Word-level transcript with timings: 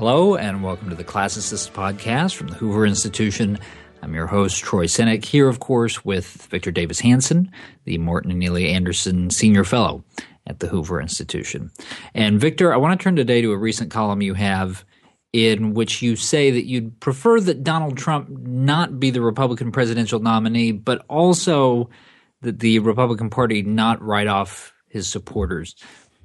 Hello, 0.00 0.34
and 0.34 0.62
welcome 0.62 0.88
to 0.88 0.96
the 0.96 1.04
Classicist 1.04 1.72
podcast 1.72 2.34
from 2.34 2.46
the 2.46 2.54
Hoover 2.54 2.86
Institution. 2.86 3.58
I'm 4.00 4.14
your 4.14 4.26
host, 4.26 4.64
Troy 4.64 4.86
Senik, 4.86 5.26
here, 5.26 5.46
of 5.46 5.60
course, 5.60 6.06
with 6.06 6.46
Victor 6.50 6.70
Davis 6.70 7.00
Hanson, 7.00 7.52
the 7.84 7.98
Martin 7.98 8.30
and 8.30 8.42
Illie 8.42 8.70
Anderson 8.70 9.28
Senior 9.28 9.62
Fellow 9.62 10.02
at 10.46 10.60
the 10.60 10.68
Hoover 10.68 11.02
Institution. 11.02 11.70
And 12.14 12.40
Victor, 12.40 12.72
I 12.72 12.78
want 12.78 12.98
to 12.98 13.04
turn 13.04 13.14
today 13.14 13.42
to 13.42 13.52
a 13.52 13.58
recent 13.58 13.90
column 13.90 14.22
you 14.22 14.32
have 14.32 14.86
in 15.34 15.74
which 15.74 16.00
you 16.00 16.16
say 16.16 16.50
that 16.50 16.64
you'd 16.64 16.98
prefer 17.00 17.38
that 17.38 17.62
Donald 17.62 17.98
Trump 17.98 18.30
not 18.30 18.98
be 18.98 19.10
the 19.10 19.20
Republican 19.20 19.70
presidential 19.70 20.18
nominee, 20.18 20.72
but 20.72 21.04
also 21.10 21.90
that 22.40 22.60
the 22.60 22.78
Republican 22.78 23.28
Party 23.28 23.60
not 23.60 24.00
write 24.00 24.28
off 24.28 24.72
his 24.88 25.06
supporters. 25.10 25.74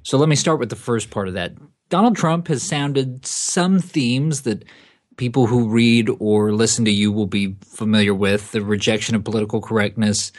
So 0.02 0.16
let 0.16 0.30
me 0.30 0.36
start 0.36 0.60
with 0.60 0.70
the 0.70 0.76
first 0.76 1.10
part 1.10 1.28
of 1.28 1.34
that. 1.34 1.52
Donald 1.88 2.16
Trump 2.16 2.48
has 2.48 2.62
sounded 2.62 3.24
some 3.24 3.78
themes 3.78 4.42
that 4.42 4.64
people 5.16 5.46
who 5.46 5.68
read 5.68 6.10
or 6.18 6.52
listen 6.52 6.84
to 6.84 6.90
you 6.90 7.12
will 7.12 7.26
be 7.26 7.56
familiar 7.64 8.14
with 8.14 8.52
the 8.52 8.60
rejection 8.60 9.14
of 9.14 9.24
political 9.24 9.60
correctness, 9.60 10.32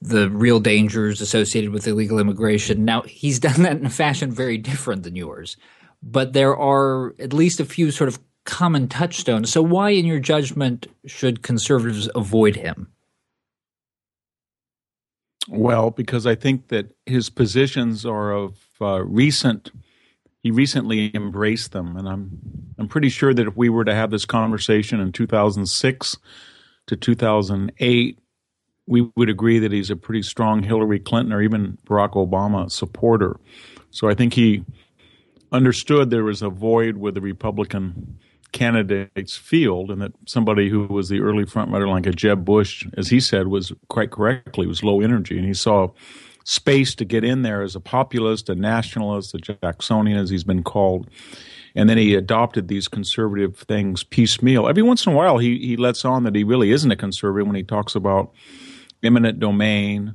the 0.00 0.30
real 0.30 0.60
dangers 0.60 1.20
associated 1.20 1.70
with 1.70 1.86
illegal 1.86 2.18
immigration. 2.18 2.84
Now, 2.84 3.02
he's 3.02 3.38
done 3.40 3.62
that 3.62 3.76
in 3.76 3.86
a 3.86 3.90
fashion 3.90 4.30
very 4.30 4.58
different 4.58 5.02
than 5.02 5.16
yours, 5.16 5.56
but 6.02 6.32
there 6.32 6.56
are 6.56 7.14
at 7.18 7.32
least 7.32 7.60
a 7.60 7.64
few 7.64 7.90
sort 7.90 8.08
of 8.08 8.18
common 8.44 8.88
touchstones. 8.88 9.52
So, 9.52 9.62
why, 9.62 9.90
in 9.90 10.06
your 10.06 10.20
judgment, 10.20 10.86
should 11.06 11.42
conservatives 11.42 12.08
avoid 12.14 12.56
him? 12.56 12.88
Well, 15.48 15.90
because 15.90 16.26
I 16.26 16.34
think 16.34 16.68
that 16.68 16.94
his 17.06 17.30
positions 17.30 18.04
are 18.04 18.32
of 18.32 18.58
uh, 18.80 19.02
recent 19.02 19.70
he 20.48 20.52
recently 20.52 21.14
embraced 21.14 21.72
them, 21.72 21.94
and 21.94 22.08
I'm 22.08 22.40
I'm 22.78 22.88
pretty 22.88 23.10
sure 23.10 23.34
that 23.34 23.46
if 23.48 23.54
we 23.54 23.68
were 23.68 23.84
to 23.84 23.94
have 23.94 24.10
this 24.10 24.24
conversation 24.24 24.98
in 24.98 25.12
2006 25.12 26.16
to 26.86 26.96
2008, 26.96 28.18
we 28.86 29.10
would 29.14 29.28
agree 29.28 29.58
that 29.58 29.72
he's 29.72 29.90
a 29.90 29.96
pretty 29.96 30.22
strong 30.22 30.62
Hillary 30.62 31.00
Clinton 31.00 31.34
or 31.34 31.42
even 31.42 31.76
Barack 31.86 32.12
Obama 32.12 32.72
supporter. 32.72 33.38
So 33.90 34.08
I 34.08 34.14
think 34.14 34.32
he 34.32 34.64
understood 35.52 36.08
there 36.08 36.24
was 36.24 36.40
a 36.40 36.48
void 36.48 36.96
with 36.96 37.14
the 37.14 37.20
Republican 37.20 38.18
candidates 38.52 39.36
field 39.36 39.90
and 39.90 40.00
that 40.00 40.12
somebody 40.26 40.70
who 40.70 40.86
was 40.86 41.10
the 41.10 41.20
early 41.20 41.44
frontrunner 41.44 41.86
like 41.86 42.06
a 42.06 42.12
Jeb 42.12 42.46
Bush, 42.46 42.86
as 42.96 43.08
he 43.08 43.20
said, 43.20 43.48
was 43.48 43.70
quite 43.88 44.10
correctly, 44.10 44.66
was 44.66 44.82
low 44.82 45.02
energy. 45.02 45.36
And 45.36 45.46
he 45.46 45.52
saw 45.52 45.88
space 46.48 46.94
to 46.94 47.04
get 47.04 47.24
in 47.24 47.42
there 47.42 47.60
as 47.60 47.76
a 47.76 47.80
populist, 47.80 48.48
a 48.48 48.54
nationalist, 48.54 49.34
a 49.34 49.38
Jacksonian, 49.38 50.16
as 50.16 50.30
he's 50.30 50.44
been 50.44 50.62
called. 50.62 51.06
And 51.74 51.90
then 51.90 51.98
he 51.98 52.14
adopted 52.14 52.68
these 52.68 52.88
conservative 52.88 53.58
things 53.58 54.02
piecemeal. 54.02 54.66
Every 54.66 54.82
once 54.82 55.04
in 55.04 55.12
a 55.12 55.14
while, 55.14 55.36
he, 55.36 55.58
he 55.58 55.76
lets 55.76 56.06
on 56.06 56.24
that 56.24 56.34
he 56.34 56.44
really 56.44 56.70
isn't 56.70 56.90
a 56.90 56.96
conservative 56.96 57.46
when 57.46 57.54
he 57.54 57.62
talks 57.62 57.94
about 57.94 58.32
eminent 59.02 59.40
domain 59.40 60.14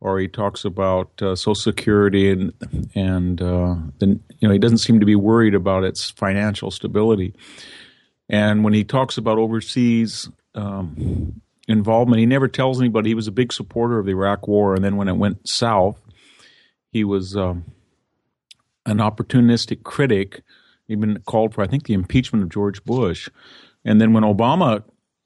or 0.00 0.18
he 0.18 0.26
talks 0.26 0.64
about 0.64 1.10
uh, 1.20 1.36
Social 1.36 1.54
Security 1.54 2.30
and 2.30 2.52
and 2.94 3.42
uh, 3.42 3.76
then 3.98 4.20
you 4.38 4.48
know 4.48 4.52
he 4.52 4.58
doesn't 4.58 4.78
seem 4.78 5.00
to 5.00 5.06
be 5.06 5.14
worried 5.14 5.54
about 5.54 5.84
its 5.84 6.08
financial 6.10 6.70
stability. 6.70 7.34
And 8.30 8.64
when 8.64 8.72
he 8.72 8.84
talks 8.84 9.18
about 9.18 9.36
overseas 9.36 10.30
um, 10.54 11.42
involvement. 11.68 12.20
He 12.20 12.26
never 12.26 12.48
tells 12.48 12.80
anybody 12.80 13.10
he 13.10 13.14
was 13.14 13.28
a 13.28 13.32
big 13.32 13.52
supporter 13.52 13.98
of 13.98 14.06
the 14.06 14.12
Iraq 14.12 14.46
War, 14.48 14.74
and 14.74 14.84
then 14.84 14.96
when 14.96 15.08
it 15.08 15.16
went 15.16 15.48
south, 15.48 16.00
he 16.90 17.04
was 17.04 17.36
um, 17.36 17.64
an 18.86 18.98
opportunistic 18.98 19.82
critic. 19.82 20.42
He'd 20.86 21.00
been 21.00 21.20
called 21.26 21.54
for, 21.54 21.62
I 21.62 21.66
think, 21.66 21.84
the 21.84 21.94
impeachment 21.94 22.42
of 22.42 22.50
George 22.50 22.84
Bush, 22.84 23.28
and 23.84 24.00
then 24.00 24.12
when 24.12 24.24
Obama, 24.24 24.82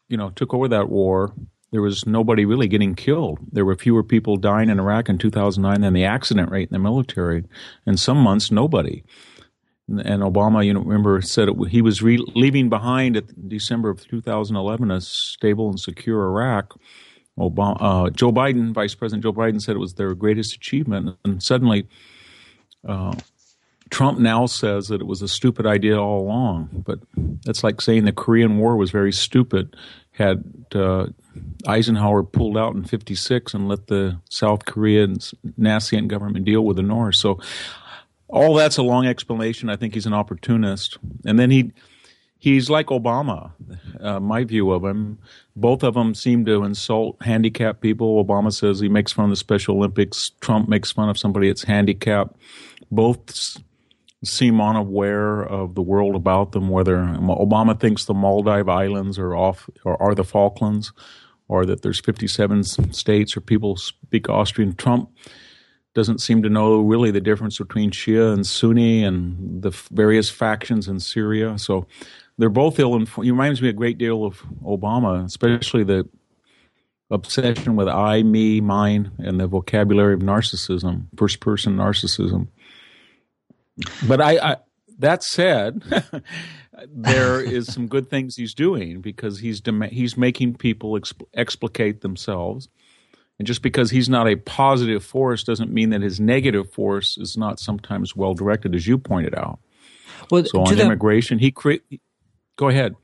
you 0.09 0.16
know, 0.16 0.31
took 0.31 0.54
over 0.54 0.69
that 0.69 0.88
war, 0.88 1.32
there 1.71 1.82
was 1.82 2.06
nobody 2.06 2.47
really 2.47 2.69
getting 2.69 2.94
killed. 2.94 3.38
There 3.53 3.65
were 3.65 3.76
fewer 3.76 4.03
people 4.03 4.37
dying 4.37 4.70
in 4.70 4.81
Iraq 4.81 5.09
in 5.09 5.19
2009 5.19 5.82
than 5.82 5.93
the 5.93 6.05
accident 6.05 6.50
rate 6.50 6.69
in 6.69 6.72
the 6.72 6.78
military, 6.78 7.44
and 7.84 8.00
some 8.00 8.19
months 8.19 8.50
nobody 8.50 9.03
and 9.88 10.22
Obama, 10.22 10.65
you 10.65 10.75
know, 10.75 10.81
remember 10.81 11.21
said 11.22 11.49
it, 11.49 11.56
he 11.69 11.81
was 11.81 12.03
re- 12.03 12.25
leaving 12.34 12.69
behind 12.69 13.16
at 13.16 13.49
December 13.49 13.88
of 13.88 14.06
2011 14.06 14.91
a 14.91 15.00
stable 15.00 15.71
and 15.71 15.81
secure 15.81 16.26
Iraq. 16.26 16.78
Obama, 17.38 17.76
uh, 17.81 18.10
Joe 18.10 18.32
Biden, 18.32 18.72
Vice 18.72 18.94
President 18.94 19.22
Joe 19.22 19.32
Biden, 19.32 19.62
said 19.62 19.76
it 19.76 19.81
was 19.81 19.94
their 19.94 20.15
greatest 20.15 20.54
achievement, 20.54 21.16
and 21.25 21.43
suddenly, 21.43 21.87
uh, 22.87 23.15
Trump 23.91 24.19
now 24.19 24.44
says 24.44 24.88
that 24.88 25.00
it 25.00 25.06
was 25.06 25.22
a 25.22 25.28
stupid 25.28 25.65
idea 25.65 25.99
all 25.99 26.20
along. 26.20 26.84
But 26.84 26.99
that's 27.44 27.65
like 27.65 27.81
saying 27.81 28.05
the 28.05 28.12
Korean 28.12 28.59
War 28.59 28.76
was 28.76 28.91
very 28.91 29.12
stupid. 29.12 29.76
Had 30.10 30.44
uh, 30.75 31.06
Eisenhower 31.66 32.25
pulled 32.25 32.59
out 32.59 32.75
in 32.75 32.84
'56 32.84 33.55
and 33.55 33.69
let 33.69 33.87
the 33.87 34.20
South 34.28 34.65
Korean 34.65 35.19
nascent 35.56 36.09
government 36.09 36.44
deal 36.44 36.65
with 36.65 36.76
the 36.76 36.82
North, 36.82 37.15
so 37.15 37.38
all 38.28 38.55
that's 38.55 38.77
a 38.77 38.83
long 38.83 39.06
explanation. 39.06 39.69
I 39.69 39.77
think 39.77 39.94
he's 39.94 40.06
an 40.06 40.15
opportunist, 40.15 40.99
and 41.25 41.39
then 41.39 41.50
he 41.50 41.72
he's 42.39 42.71
like 42.71 42.87
Obama. 42.87 43.53
Uh, 44.00 44.21
my 44.21 44.44
view 44.44 44.71
of 44.71 44.84
him, 44.84 45.19
both 45.56 45.83
of 45.83 45.94
them 45.94 46.15
seem 46.15 46.44
to 46.44 46.62
insult 46.65 47.17
handicapped 47.22 47.81
people. 47.81 48.22
Obama 48.25 48.53
says 48.53 48.81
he 48.81 48.88
makes 48.88 49.12
fun 49.12 49.27
of 49.27 49.31
the 49.31 49.37
Special 49.37 49.77
Olympics. 49.77 50.31
Trump 50.41 50.69
makes 50.69 50.93
fun 50.93 51.09
of 51.09 51.19
somebody 51.19 51.49
that's 51.49 51.65
handicapped. 51.65 52.37
Both 52.91 53.59
seem 54.25 54.61
unaware 54.61 55.43
of 55.43 55.75
the 55.75 55.83
world 55.83 56.15
about 56.15 56.53
them. 56.53 56.69
Whether 56.69 56.97
Obama 56.97 57.78
thinks 57.78 58.05
the 58.05 58.15
Maldive 58.15 58.71
Islands 58.71 59.19
are 59.19 59.34
off 59.34 59.69
or 59.84 60.00
are 60.03 60.15
the 60.15 60.25
Falklands, 60.25 60.93
or 61.49 61.65
that 61.65 61.83
there's 61.83 62.00
57 62.00 62.65
states 62.65 63.37
or 63.37 63.41
people 63.41 63.77
speak 63.77 64.28
Austrian. 64.28 64.75
Trump 64.75 65.11
doesn't 65.98 66.20
seem 66.20 66.44
to 66.44 66.48
know 66.48 66.78
really 66.78 67.10
the 67.10 67.20
difference 67.20 67.59
between 67.59 67.91
Shia 67.91 68.32
and 68.32 68.47
Sunni 68.47 69.03
and 69.03 69.62
the 69.62 69.70
various 69.91 70.31
factions 70.31 70.86
in 70.86 71.00
Syria. 71.00 71.59
So 71.59 71.88
they're 72.38 72.48
both 72.48 72.78
ill 72.78 72.94
informed. 72.94 73.26
He 73.26 73.32
reminds 73.32 73.60
me 73.60 73.69
a 73.69 73.72
great 73.72 73.98
deal 73.98 74.25
of 74.25 74.41
Obama, 74.64 75.25
especially 75.25 75.82
the 75.82 76.08
obsession 77.10 77.75
with 77.75 77.88
I, 77.88 78.22
me, 78.22 78.60
mine, 78.60 79.10
and 79.19 79.41
the 79.41 79.48
vocabulary 79.48 80.14
of 80.14 80.20
narcissism, 80.20 81.06
first 81.16 81.41
person 81.41 81.76
narcissism. 81.76 82.47
But 84.06 84.20
I, 84.20 84.38
I 84.38 84.56
that 85.00 85.25
said, 85.25 85.82
there 86.87 87.41
is 87.41 87.72
some 87.72 87.88
good 87.88 88.08
things 88.08 88.37
he's 88.37 88.54
doing 88.54 89.00
because 89.00 89.41
he's 89.41 89.60
dem- 89.60 89.82
he's 89.82 90.16
making 90.16 90.54
people 90.54 90.92
exp- 90.92 91.26
explicate 91.34 92.03
themselves 92.03 92.69
and 93.38 93.47
just 93.47 93.62
because 93.62 93.91
he's 93.91 94.09
not 94.09 94.28
a 94.28 94.37
positive 94.37 95.04
force 95.04 95.44
doesn't 95.44 95.72
mean 95.72 95.91
that 95.91 96.03
his 96.03 96.19
negative 96.19 96.71
force 96.72 97.16
is 97.19 97.37
not 97.37 97.60
sometimes 97.60 98.16
well 98.16 98.34
directed, 98.34 98.75
as 98.75 98.87
you 98.87 98.99
pointed 98.99 99.34
out. 99.34 99.60
Well, 100.31 100.44
so 100.44 100.62
on 100.62 100.78
immigration, 100.78 101.38
he 101.38 101.50
create. 101.50 101.82
Go 102.56 102.69
ahead. 102.69 102.97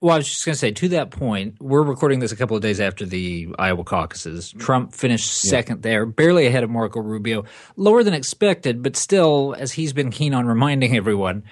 Well, 0.00 0.14
I 0.14 0.18
was 0.18 0.28
just 0.28 0.46
going 0.46 0.54
to 0.54 0.58
say 0.58 0.70
to 0.70 0.88
that 0.90 1.10
point, 1.10 1.56
we're 1.60 1.82
recording 1.82 2.20
this 2.20 2.32
a 2.32 2.36
couple 2.36 2.56
of 2.56 2.62
days 2.62 2.80
after 2.80 3.04
the 3.04 3.48
Iowa 3.58 3.84
caucuses. 3.84 4.50
Trump 4.52 4.94
finished 4.94 5.30
second 5.30 5.78
yeah. 5.78 5.90
there, 5.90 6.06
barely 6.06 6.46
ahead 6.46 6.64
of 6.64 6.70
Marco 6.70 7.00
Rubio, 7.00 7.44
lower 7.76 8.02
than 8.02 8.14
expected, 8.14 8.82
but 8.82 8.96
still, 8.96 9.54
as 9.58 9.72
he's 9.72 9.92
been 9.92 10.10
keen 10.10 10.32
on 10.32 10.46
reminding 10.46 10.96
everyone, 10.96 11.42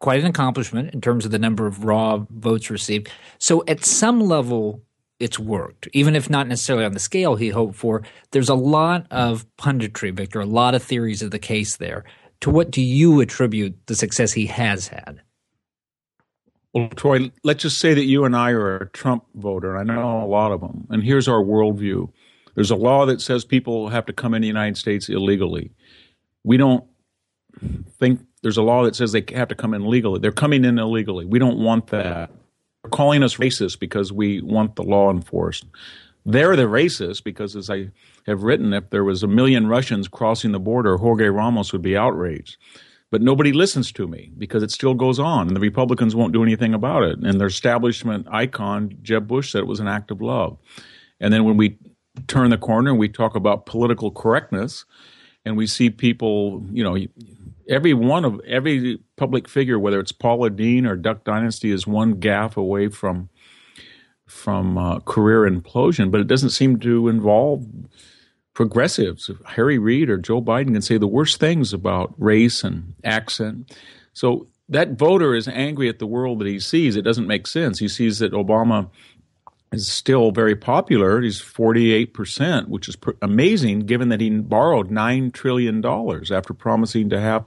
quite 0.00 0.20
an 0.20 0.26
accomplishment 0.26 0.94
in 0.94 1.02
terms 1.02 1.26
of 1.26 1.32
the 1.32 1.38
number 1.38 1.66
of 1.66 1.84
raw 1.84 2.24
votes 2.30 2.70
received. 2.70 3.10
So, 3.38 3.62
at 3.68 3.84
some 3.84 4.20
level, 4.20 4.80
it's 5.22 5.38
worked, 5.38 5.88
even 5.92 6.16
if 6.16 6.28
not 6.28 6.48
necessarily 6.48 6.84
on 6.84 6.92
the 6.92 6.98
scale 6.98 7.36
he 7.36 7.50
hoped 7.50 7.76
for. 7.76 8.02
There's 8.32 8.48
a 8.48 8.56
lot 8.56 9.06
of 9.10 9.46
punditry, 9.56 10.12
Victor, 10.12 10.40
a 10.40 10.46
lot 10.46 10.74
of 10.74 10.82
theories 10.82 11.22
of 11.22 11.30
the 11.30 11.38
case 11.38 11.76
there. 11.76 12.04
To 12.40 12.50
what 12.50 12.72
do 12.72 12.82
you 12.82 13.20
attribute 13.20 13.86
the 13.86 13.94
success 13.94 14.32
he 14.32 14.46
has 14.46 14.88
had? 14.88 15.22
Well, 16.74 16.88
Troy, 16.88 17.30
let's 17.44 17.62
just 17.62 17.78
say 17.78 17.94
that 17.94 18.04
you 18.04 18.24
and 18.24 18.34
I 18.34 18.50
are 18.50 18.78
a 18.78 18.88
Trump 18.88 19.24
voter. 19.34 19.76
I 19.76 19.84
know 19.84 20.22
a 20.22 20.26
lot 20.26 20.50
of 20.50 20.60
them. 20.60 20.86
And 20.90 21.04
here's 21.04 21.28
our 21.28 21.42
worldview 21.42 22.08
there's 22.54 22.70
a 22.70 22.76
law 22.76 23.06
that 23.06 23.22
says 23.22 23.46
people 23.46 23.88
have 23.88 24.04
to 24.06 24.12
come 24.12 24.34
in 24.34 24.42
the 24.42 24.48
United 24.48 24.76
States 24.76 25.08
illegally. 25.08 25.70
We 26.44 26.58
don't 26.58 26.84
think 27.98 28.20
there's 28.42 28.58
a 28.58 28.62
law 28.62 28.84
that 28.84 28.94
says 28.96 29.12
they 29.12 29.24
have 29.34 29.48
to 29.48 29.54
come 29.54 29.72
in 29.72 29.88
legally. 29.88 30.18
They're 30.18 30.32
coming 30.32 30.64
in 30.64 30.78
illegally. 30.78 31.24
We 31.24 31.38
don't 31.38 31.58
want 31.58 31.86
that 31.88 32.30
calling 32.92 33.22
us 33.22 33.36
racist 33.36 33.80
because 33.80 34.12
we 34.12 34.40
want 34.40 34.76
the 34.76 34.84
law 34.84 35.10
enforced. 35.10 35.64
They're 36.24 36.54
the 36.54 36.64
racists 36.64 37.22
because, 37.22 37.56
as 37.56 37.68
I 37.68 37.90
have 38.26 38.44
written, 38.44 38.72
if 38.72 38.90
there 38.90 39.02
was 39.02 39.24
a 39.24 39.26
million 39.28 39.66
Russians 39.66 40.06
crossing 40.06 40.52
the 40.52 40.60
border, 40.60 40.96
Jorge 40.96 41.26
Ramos 41.26 41.72
would 41.72 41.82
be 41.82 41.96
outraged. 41.96 42.56
But 43.10 43.22
nobody 43.22 43.52
listens 43.52 43.92
to 43.92 44.06
me 44.06 44.30
because 44.38 44.62
it 44.62 44.70
still 44.70 44.94
goes 44.94 45.18
on, 45.18 45.48
and 45.48 45.56
the 45.56 45.60
Republicans 45.60 46.14
won't 46.14 46.32
do 46.32 46.42
anything 46.42 46.72
about 46.72 47.02
it. 47.02 47.18
And 47.18 47.40
their 47.40 47.48
establishment 47.48 48.26
icon, 48.30 48.96
Jeb 49.02 49.26
Bush, 49.26 49.50
said 49.50 49.58
it 49.58 49.66
was 49.66 49.80
an 49.80 49.88
act 49.88 50.10
of 50.10 50.22
love. 50.22 50.56
And 51.20 51.32
then 51.32 51.44
when 51.44 51.56
we 51.56 51.76
turn 52.26 52.50
the 52.50 52.56
corner 52.56 52.90
and 52.90 52.98
we 52.98 53.08
talk 53.08 53.34
about 53.34 53.66
political 53.66 54.10
correctness, 54.10 54.84
and 55.44 55.56
we 55.56 55.66
see 55.66 55.90
people, 55.90 56.64
you 56.70 56.84
know, 56.84 56.96
every 57.72 57.94
one 57.94 58.24
of 58.24 58.40
every 58.46 59.00
public 59.16 59.48
figure, 59.48 59.78
whether 59.78 59.98
it's 59.98 60.12
Paula 60.12 60.50
Deen 60.50 60.86
or 60.86 60.94
Duck 60.94 61.24
Dynasty, 61.24 61.72
is 61.72 61.86
one 61.86 62.16
gaffe 62.20 62.56
away 62.56 62.88
from 62.88 63.30
from 64.26 64.78
uh, 64.78 65.00
career 65.00 65.50
implosion. 65.50 66.10
But 66.10 66.20
it 66.20 66.26
doesn't 66.26 66.50
seem 66.50 66.78
to 66.80 67.08
involve 67.08 67.66
progressives. 68.54 69.30
Harry 69.46 69.78
Reid 69.78 70.10
or 70.10 70.18
Joe 70.18 70.42
Biden 70.42 70.72
can 70.72 70.82
say 70.82 70.98
the 70.98 71.06
worst 71.06 71.40
things 71.40 71.72
about 71.72 72.14
race 72.18 72.62
and 72.62 72.94
accent. 73.02 73.74
So 74.12 74.46
that 74.68 74.98
voter 74.98 75.34
is 75.34 75.48
angry 75.48 75.88
at 75.88 75.98
the 75.98 76.06
world 76.06 76.38
that 76.40 76.46
he 76.46 76.60
sees. 76.60 76.94
It 76.94 77.02
doesn't 77.02 77.26
make 77.26 77.46
sense. 77.46 77.78
He 77.78 77.88
sees 77.88 78.18
that 78.18 78.32
Obama 78.32 78.90
is 79.72 79.90
still 79.90 80.30
very 80.30 80.54
popular. 80.54 81.20
He's 81.20 81.40
48%, 81.40 82.68
which 82.68 82.88
is 82.88 82.96
pr- 82.96 83.12
amazing 83.20 83.80
given 83.80 84.10
that 84.10 84.20
he 84.20 84.30
borrowed 84.30 84.90
$9 84.90 85.32
trillion 85.32 85.84
after 85.84 86.54
promising 86.54 87.10
to 87.10 87.20
half 87.20 87.44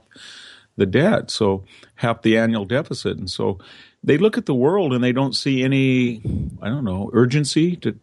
the 0.76 0.86
debt, 0.86 1.30
so 1.30 1.64
half 1.96 2.22
the 2.22 2.36
annual 2.36 2.64
deficit. 2.64 3.16
And 3.16 3.30
so 3.30 3.58
they 4.04 4.18
look 4.18 4.36
at 4.36 4.46
the 4.46 4.54
world 4.54 4.92
and 4.92 5.02
they 5.02 5.12
don't 5.12 5.34
see 5.34 5.62
any, 5.62 6.20
I 6.60 6.68
don't 6.68 6.84
know, 6.84 7.10
urgency 7.12 7.76
to 7.76 7.98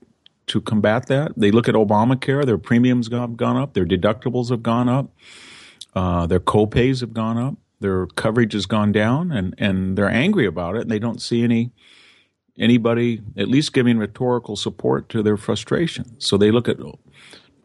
to 0.48 0.60
combat 0.60 1.08
that. 1.08 1.32
They 1.38 1.52
look 1.52 1.70
at 1.70 1.76
Obamacare, 1.76 2.46
their 2.46 2.58
premiums 2.58 3.10
have 3.12 3.38
gone 3.38 3.56
up, 3.56 3.74
their 3.74 3.86
deductibles 3.86 4.50
have 4.50 4.62
gone 4.62 4.90
up, 4.90 5.10
uh, 5.96 6.28
their 6.28 6.42
copays 6.42 7.00
have 7.00 7.14
gone 7.14 7.38
up, 7.38 7.56
their 7.80 8.08
coverage 8.08 8.54
has 8.54 8.66
gone 8.66 8.92
down, 8.92 9.32
and, 9.32 9.56
and 9.58 9.98
they're 9.98 10.10
angry 10.10 10.46
about 10.46 10.76
it, 10.76 10.82
and 10.82 10.92
they 10.92 11.00
don't 11.00 11.22
see 11.22 11.44
any 11.44 11.72
anybody 12.58 13.22
at 13.38 13.48
least 13.48 13.74
giving 13.74 13.98
rhetorical 13.98 14.56
support 14.56 15.10
to 15.10 15.24
their 15.24 15.38
frustration. 15.38 16.20
So 16.20 16.38
they 16.38 16.52
look 16.52 16.68
at 16.68 16.78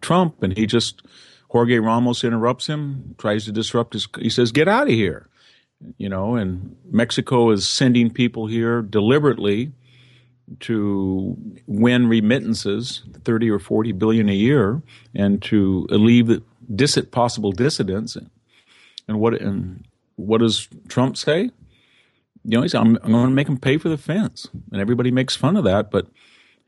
Trump 0.00 0.42
and 0.42 0.56
he 0.56 0.66
just 0.66 1.02
Jorge 1.50 1.78
Ramos 1.78 2.24
interrupts 2.24 2.66
him, 2.66 3.14
tries 3.18 3.44
to 3.46 3.52
disrupt 3.52 3.94
his 3.94 4.06
he 4.20 4.30
says, 4.30 4.52
Get 4.52 4.68
out 4.68 4.88
of 4.88 4.94
here. 4.94 5.28
You 5.96 6.08
know, 6.08 6.34
and 6.34 6.76
Mexico 6.90 7.50
is 7.50 7.68
sending 7.68 8.10
people 8.10 8.46
here 8.48 8.82
deliberately 8.82 9.72
to 10.60 11.36
win 11.66 12.08
remittances, 12.08 13.02
30 13.24 13.50
or 13.50 13.58
40 13.58 13.92
billion 13.92 14.28
a 14.28 14.34
year, 14.34 14.82
and 15.14 15.40
to 15.42 15.86
alleviate 15.90 16.42
possible 17.12 17.52
dissidents. 17.52 18.16
And 19.06 19.20
what 19.20 19.40
and 19.40 19.84
what 20.16 20.38
does 20.38 20.68
Trump 20.88 21.16
say? 21.16 21.50
You 22.48 22.56
know, 22.56 22.62
he 22.62 22.68
said, 22.68 22.80
I'm, 22.80 22.98
I'm 23.02 23.12
going 23.12 23.26
to 23.26 23.30
make 23.30 23.46
them 23.46 23.58
pay 23.58 23.76
for 23.76 23.90
the 23.90 23.98
fence. 23.98 24.48
And 24.72 24.80
everybody 24.80 25.10
makes 25.10 25.36
fun 25.36 25.54
of 25.58 25.64
that. 25.64 25.90
But 25.90 26.06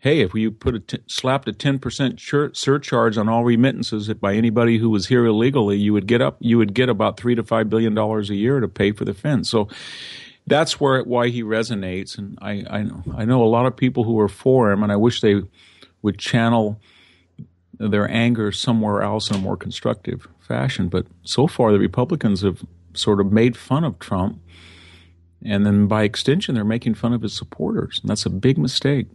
hey, 0.01 0.21
if 0.21 0.35
you 0.35 0.51
put 0.51 0.75
a 0.75 0.81
t- 0.81 0.99
slapped 1.07 1.49
a 1.49 1.55
10% 1.55 2.55
surcharge 2.55 3.17
on 3.17 3.31
all 3.31 3.45
remittances 3.45 4.13
by 4.15 4.35
anybody 4.35 4.77
who 4.77 4.91
was 4.91 5.07
here 5.07 5.25
illegally, 5.25 5.79
you 5.79 5.95
would 5.95 6.07
get 6.07 6.21
up, 6.21 6.37
you 6.41 6.59
would 6.59 6.75
get 6.75 6.91
about 6.91 7.19
three 7.19 7.35
to 7.35 7.43
five 7.43 7.71
billion 7.71 7.95
dollars 7.95 8.29
a 8.29 8.35
year 8.35 8.61
to 8.61 8.69
pay 8.69 8.93
for 8.93 9.07
the 9.07 9.15
fence. 9.15 9.49
So 9.49 9.69
that's 10.47 10.79
where 10.79 11.03
why 11.05 11.29
he 11.29 11.43
resonates. 11.43 12.19
And 12.19 12.37
I, 12.43 12.63
I 12.69 12.83
know, 12.83 13.03
I 13.17 13.25
know 13.25 13.43
a 13.43 13.49
lot 13.49 13.65
of 13.65 13.75
people 13.75 14.05
who 14.05 14.21
are 14.21 14.29
for 14.29 14.71
him, 14.71 14.83
and 14.83 14.93
I 14.93 14.97
wish 14.97 15.23
they 15.23 15.41
would 16.03 16.19
channel 16.19 16.79
their 17.79 18.11
anger 18.11 18.53
somewhere 18.53 19.01
else 19.01 19.31
in 19.31 19.37
a 19.37 19.41
more 19.41 19.57
constructive 19.57 20.29
fashion. 20.41 20.89
But 20.89 21.07
so 21.23 21.47
far, 21.47 21.73
the 21.73 21.79
Republicans 21.79 22.43
have 22.43 22.67
sort 22.93 23.19
of 23.19 23.33
made 23.33 23.57
fun 23.57 23.83
of 23.83 23.99
Trump 23.99 24.41
and 25.45 25.65
then 25.65 25.87
by 25.87 26.03
extension, 26.03 26.55
they're 26.55 26.65
making 26.65 26.95
fun 26.95 27.13
of 27.13 27.23
his 27.23 27.33
supporters. 27.33 28.01
And 28.03 28.11
that's 28.11 28.27
a 28.27 28.31
big 28.31 28.59
mistake. 28.59 29.07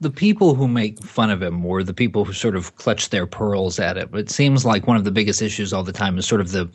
The 0.00 0.10
people 0.10 0.54
who 0.54 0.68
make 0.68 1.02
fun 1.02 1.30
of 1.30 1.42
him 1.42 1.64
or 1.64 1.82
the 1.82 1.94
people 1.94 2.24
who 2.24 2.32
sort 2.32 2.54
of 2.54 2.76
clutch 2.76 3.10
their 3.10 3.26
pearls 3.26 3.80
at 3.80 3.96
it, 3.96 4.10
But 4.10 4.20
it 4.20 4.30
seems 4.30 4.64
like 4.64 4.86
one 4.86 4.96
of 4.96 5.04
the 5.04 5.10
biggest 5.10 5.42
issues 5.42 5.72
all 5.72 5.82
the 5.82 5.92
time 5.92 6.18
is 6.18 6.26
sort 6.26 6.40
of 6.40 6.52
the 6.52 6.68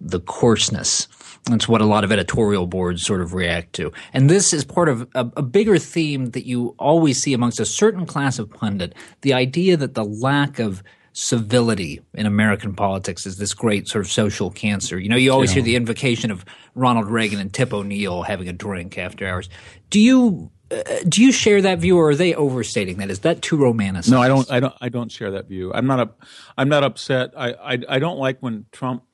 the 0.00 0.20
coarseness. 0.20 1.06
That's 1.44 1.68
what 1.68 1.80
a 1.80 1.86
lot 1.86 2.02
of 2.02 2.10
editorial 2.10 2.66
boards 2.66 3.04
sort 3.04 3.20
of 3.20 3.34
react 3.34 3.72
to. 3.74 3.92
And 4.12 4.28
this 4.28 4.52
is 4.52 4.64
part 4.64 4.88
of 4.88 5.02
a, 5.14 5.30
a, 5.36 5.42
bigger 5.42 5.78
theme 5.78 6.30
that 6.30 6.44
you 6.44 6.74
always 6.78 7.22
see 7.22 7.34
amongst 7.34 7.60
a 7.60 7.64
certain 7.64 8.04
class 8.04 8.38
of 8.38 8.50
pundit 8.50 8.94
the 9.20 9.32
idea 9.32 9.76
that 9.76 9.94
the 9.94 10.04
lack 10.04 10.58
of 10.58 10.82
civility 11.12 12.00
in 12.14 12.26
American 12.26 12.74
politics 12.74 13.26
is 13.26 13.36
this 13.36 13.54
great 13.54 13.86
sort 13.88 14.04
of 14.04 14.10
social 14.10 14.50
cancer. 14.50 14.98
You 14.98 15.08
know, 15.08 15.16
you 15.16 15.32
always 15.32 15.50
yeah. 15.50 15.56
hear 15.56 15.62
the 15.62 15.76
invocation 15.76 16.30
of 16.30 16.44
Ronald 16.74 17.08
Reagan 17.08 17.38
and 17.38 17.52
Tip 17.52 17.72
O'Neill 17.72 18.22
having 18.22 18.48
a 18.48 18.52
drink 18.52 18.96
after 18.98 19.26
hours. 19.26 19.48
Do 19.90 20.00
you 20.00 20.50
uh, 20.70 20.82
do 21.06 21.22
you 21.22 21.32
share 21.32 21.60
that 21.60 21.80
view, 21.80 21.98
or 21.98 22.10
are 22.10 22.14
they 22.14 22.34
overstating 22.34 22.96
that? 22.98 23.10
Is 23.10 23.20
that 23.20 23.42
too 23.42 23.56
romantic? 23.56 24.08
No, 24.08 24.22
I 24.22 24.28
don't. 24.28 24.50
I 24.50 24.60
don't. 24.60 24.74
I 24.80 24.88
don't 24.88 25.12
share 25.12 25.32
that 25.32 25.48
view. 25.48 25.72
I'm 25.72 25.86
not. 25.86 26.00
A, 26.00 26.10
I'm 26.56 26.68
not 26.68 26.82
upset. 26.82 27.32
I. 27.36 27.52
I, 27.52 27.78
I 27.88 27.98
don't 27.98 28.18
like 28.18 28.38
when 28.40 28.66
Trump. 28.72 29.04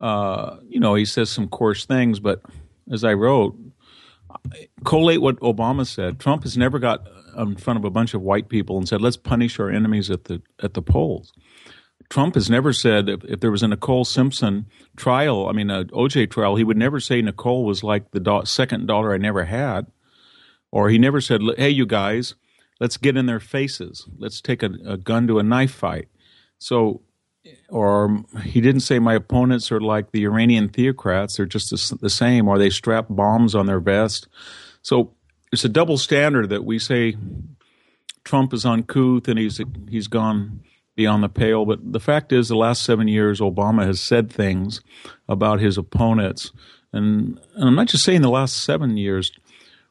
Uh, 0.00 0.56
you 0.68 0.80
know, 0.80 0.94
he 0.94 1.04
says 1.04 1.30
some 1.30 1.48
coarse 1.48 1.84
things, 1.84 2.20
but 2.20 2.42
as 2.90 3.04
I 3.04 3.12
wrote, 3.12 3.56
collate 4.84 5.20
what 5.20 5.38
Obama 5.40 5.86
said. 5.86 6.18
Trump 6.18 6.42
has 6.42 6.56
never 6.56 6.78
got 6.78 7.06
in 7.36 7.56
front 7.56 7.78
of 7.78 7.84
a 7.84 7.90
bunch 7.90 8.14
of 8.14 8.22
white 8.22 8.48
people 8.48 8.76
and 8.76 8.88
said, 8.88 9.00
"Let's 9.00 9.16
punish 9.16 9.58
our 9.58 9.70
enemies 9.70 10.10
at 10.10 10.24
the 10.24 10.42
at 10.62 10.74
the 10.74 10.82
polls." 10.82 11.32
Trump 12.12 12.34
has 12.34 12.50
never 12.50 12.74
said 12.74 13.08
if, 13.08 13.24
if 13.24 13.40
there 13.40 13.50
was 13.50 13.62
a 13.62 13.68
Nicole 13.68 14.04
Simpson 14.04 14.66
trial, 14.96 15.48
I 15.48 15.52
mean, 15.52 15.70
a 15.70 15.86
OJ 15.86 16.30
trial, 16.30 16.56
he 16.56 16.64
would 16.64 16.76
never 16.76 17.00
say 17.00 17.22
Nicole 17.22 17.64
was 17.64 17.82
like 17.82 18.10
the 18.10 18.20
do- 18.20 18.42
second 18.44 18.86
daughter 18.86 19.14
I 19.14 19.16
never 19.16 19.44
had, 19.44 19.86
or 20.70 20.90
he 20.90 20.98
never 20.98 21.22
said, 21.22 21.40
"Hey, 21.56 21.70
you 21.70 21.86
guys, 21.86 22.34
let's 22.80 22.98
get 22.98 23.16
in 23.16 23.26
their 23.26 23.40
faces, 23.40 24.06
let's 24.18 24.40
take 24.42 24.62
a, 24.62 24.72
a 24.86 24.96
gun 24.98 25.26
to 25.28 25.38
a 25.38 25.42
knife 25.42 25.72
fight." 25.72 26.08
So, 26.58 27.00
or 27.70 28.22
he 28.44 28.60
didn't 28.60 28.82
say 28.82 28.98
my 28.98 29.14
opponents 29.14 29.72
are 29.72 29.80
like 29.80 30.12
the 30.12 30.24
Iranian 30.24 30.68
theocrats; 30.68 31.36
they're 31.36 31.46
just 31.46 31.70
the, 32.00 32.10
same, 32.10 32.46
or 32.46 32.58
they 32.58 32.70
strap 32.70 33.06
bombs 33.08 33.54
on 33.54 33.66
their 33.66 33.80
vest. 33.80 34.28
So 34.82 35.14
it's 35.52 35.64
a 35.64 35.68
double 35.68 35.98
standard 35.98 36.48
that 36.48 36.64
we 36.64 36.78
say 36.78 37.16
Trump 38.24 38.54
is 38.54 38.64
uncouth 38.64 39.28
and 39.28 39.38
he's 39.38 39.60
he's 39.88 40.08
gone 40.08 40.62
beyond 40.96 41.22
the 41.22 41.28
pale. 41.28 41.64
But 41.64 41.92
the 41.92 42.00
fact 42.00 42.32
is, 42.32 42.48
the 42.48 42.56
last 42.56 42.82
seven 42.82 43.08
years, 43.08 43.40
Obama 43.40 43.84
has 43.84 44.00
said 44.00 44.30
things 44.30 44.80
about 45.28 45.60
his 45.60 45.78
opponents, 45.78 46.52
and, 46.92 47.38
and 47.54 47.68
I'm 47.68 47.74
not 47.74 47.88
just 47.88 48.04
saying 48.04 48.22
the 48.22 48.30
last 48.30 48.64
seven 48.64 48.96
years. 48.96 49.32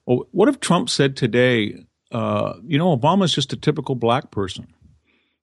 Well, 0.05 0.27
what 0.31 0.49
if 0.49 0.59
Trump 0.59 0.89
said 0.89 1.15
today, 1.15 1.85
uh, 2.11 2.53
you 2.63 2.77
know, 2.77 2.95
Obama's 2.95 3.33
just 3.33 3.53
a 3.53 3.57
typical 3.57 3.95
black 3.95 4.31
person? 4.31 4.67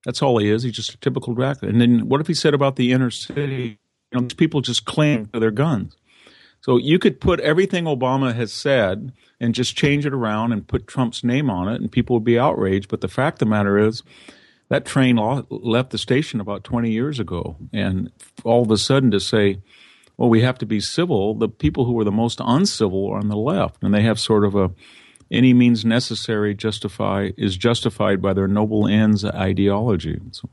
That's 0.05 0.23
all 0.23 0.39
he 0.39 0.51
is. 0.51 0.63
He's 0.63 0.73
just 0.73 0.95
a 0.95 0.99
typical 0.99 1.35
black. 1.35 1.63
And 1.63 1.81
then 1.81 2.09
what 2.09 2.21
if 2.21 2.27
he 2.27 2.35
said 2.35 2.55
about 2.55 2.77
the 2.77 2.93
inner 2.93 3.11
city? 3.11 3.79
You 4.11 4.21
know, 4.21 4.23
these 4.23 4.35
people 4.35 4.61
just 4.61 4.85
cling 4.85 5.27
to 5.33 5.41
their 5.41 5.51
guns. 5.51 5.97
So 6.61 6.77
you 6.77 6.99
could 6.99 7.21
put 7.21 7.41
everything 7.41 7.85
Obama 7.85 8.35
has 8.35 8.53
said 8.53 9.13
and 9.41 9.55
just 9.55 9.77
change 9.77 10.05
it 10.05 10.13
around 10.13 10.53
and 10.53 10.67
put 10.67 10.87
Trump's 10.87 11.23
name 11.23 11.49
on 11.49 11.69
it, 11.69 11.81
and 11.81 11.91
people 11.91 12.17
would 12.17 12.25
be 12.25 12.39
outraged. 12.39 12.89
But 12.89 13.01
the 13.01 13.09
fact 13.09 13.37
of 13.37 13.39
the 13.41 13.47
matter 13.47 13.79
is, 13.79 14.03
that 14.69 14.85
train 14.85 15.17
left 15.49 15.91
the 15.91 15.99
station 15.99 16.41
about 16.41 16.65
20 16.65 16.91
years 16.91 17.19
ago. 17.19 17.57
And 17.73 18.13
all 18.45 18.63
of 18.63 18.71
a 18.71 18.77
sudden 18.77 19.11
to 19.13 19.21
say, 19.21 19.61
well, 20.17 20.29
we 20.29 20.43
have 20.43 20.59
to 20.59 20.67
be 20.67 20.81
civil, 20.81 21.35
the 21.35 21.49
people 21.49 21.85
who 21.85 21.99
are 22.01 22.05
the 22.05 22.13
most 22.13 22.41
uncivil 22.45 23.09
are 23.09 23.19
on 23.19 23.29
the 23.29 23.37
left. 23.37 23.83
And 23.83 23.95
they 23.95 24.03
have 24.03 24.19
sort 24.19 24.45
of 24.45 24.55
a 24.55 24.71
any 25.31 25.53
means 25.53 25.85
necessary 25.85 26.55
justify 26.55 27.31
is 27.37 27.57
justified 27.57 28.23
by 28.23 28.33
their 28.33 28.49
noble 28.49 28.87
ends 28.87 29.25
ideology. 29.25 30.19
So. 30.33 30.49